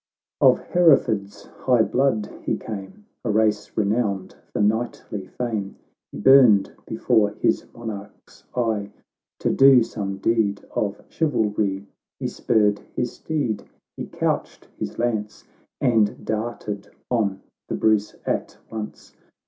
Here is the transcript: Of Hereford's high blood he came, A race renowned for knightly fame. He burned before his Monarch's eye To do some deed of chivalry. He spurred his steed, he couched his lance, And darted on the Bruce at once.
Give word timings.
Of 0.41 0.57
Hereford's 0.61 1.43
high 1.43 1.83
blood 1.83 2.25
he 2.41 2.57
came, 2.57 3.05
A 3.23 3.29
race 3.29 3.69
renowned 3.77 4.33
for 4.51 4.59
knightly 4.59 5.27
fame. 5.27 5.75
He 6.11 6.17
burned 6.17 6.71
before 6.87 7.33
his 7.39 7.67
Monarch's 7.75 8.43
eye 8.55 8.89
To 9.41 9.51
do 9.51 9.83
some 9.83 10.17
deed 10.17 10.65
of 10.71 10.99
chivalry. 11.07 11.85
He 12.19 12.27
spurred 12.27 12.79
his 12.95 13.11
steed, 13.11 13.63
he 13.95 14.07
couched 14.07 14.67
his 14.79 14.97
lance, 14.97 15.43
And 15.79 16.25
darted 16.25 16.89
on 17.11 17.43
the 17.69 17.75
Bruce 17.75 18.15
at 18.25 18.57
once. 18.71 19.13